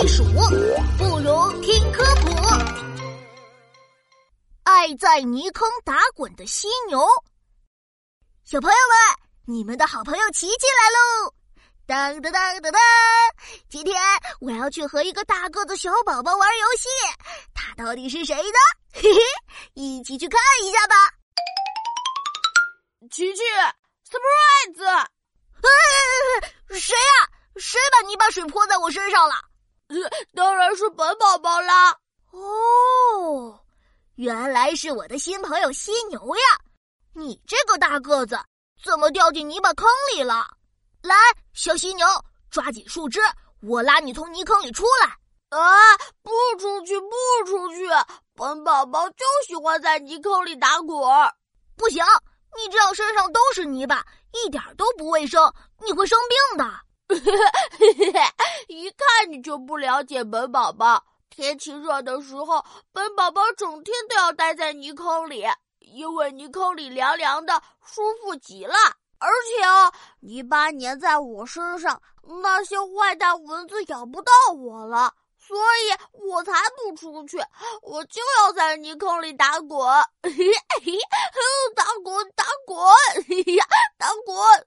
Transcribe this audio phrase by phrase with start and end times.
[0.00, 2.30] 避暑，不如听科普。
[4.62, 7.06] 爱在泥坑打滚的犀牛，
[8.42, 11.34] 小朋友们，你们的好朋友琪琪来喽！
[11.86, 12.80] 当当当当当！
[13.68, 13.94] 今天
[14.40, 16.88] 我要去和一个大个子小宝宝玩游戏，
[17.52, 18.58] 他到底是谁呢？
[18.94, 19.20] 嘿嘿，
[19.74, 20.94] 一起去看一下吧。
[23.10, 23.42] 琪琪
[24.08, 25.06] ，surprise！
[26.80, 27.28] 谁呀？
[27.56, 29.34] 谁把泥巴水泼在我身上了？
[30.34, 31.96] 当然是本宝宝啦！
[32.30, 33.60] 哦，
[34.14, 36.42] 原来是我的新朋友犀牛呀！
[37.12, 38.38] 你这个大个子
[38.84, 40.46] 怎么掉进泥巴坑里了？
[41.02, 41.14] 来，
[41.54, 42.06] 小犀牛，
[42.50, 43.20] 抓紧树枝，
[43.62, 45.16] 我拉你从泥坑里出来。
[45.58, 45.96] 啊！
[46.22, 47.10] 不出去，不
[47.44, 47.88] 出去！
[48.36, 50.96] 本宝宝就喜欢在泥坑里打滚。
[51.76, 52.04] 不行，
[52.56, 55.52] 你这样身上都是泥巴，一点都不卫生，
[55.84, 56.64] 你会生病的。
[59.30, 61.04] 你就不了解本宝宝。
[61.30, 65.44] 天气热的时候，本宝宝整天都要待在泥坑里，
[65.78, 68.74] 因为泥坑里凉凉的，舒服极了。
[69.18, 72.02] 而且哦，泥巴粘在我身上，
[72.42, 77.38] 那些坏蛋蚊子咬不到我了，所以我才不出去，
[77.82, 79.78] 我就要在泥坑里打滚，
[81.76, 83.64] 打滚，打滚，呀，
[83.96, 84.66] 打滚。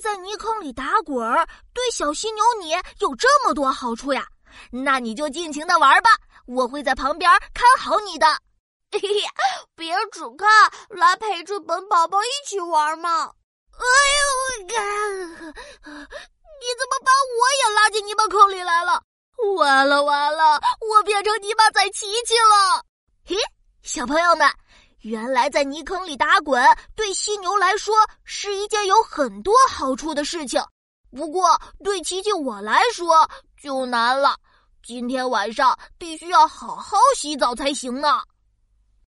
[0.00, 4.26] 在泥坑里打滚儿对小犀牛你有这么多好处呀！
[4.70, 6.10] 那你就尽情的玩吧，
[6.46, 8.26] 我会在旁边看好你的。
[8.92, 9.08] 嘿嘿，
[9.74, 13.32] 别只看，来陪着本宝宝一起玩嘛！
[13.72, 13.84] 哎
[14.20, 14.72] 呦，你
[16.78, 19.02] 怎么把我也拉进泥巴坑里来了？
[19.56, 22.84] 完了完了，我变成泥巴仔琪琪了！
[23.26, 23.36] 嘿，
[23.82, 24.48] 小朋友们。
[25.04, 26.64] 原来在泥坑里打滚
[26.96, 30.64] 对犀牛来说是一件有很多好处的事情，
[31.14, 33.28] 不过对琪琪我来说
[33.62, 34.34] 就难了。
[34.82, 38.22] 今天晚上必须要好好洗澡才行呢。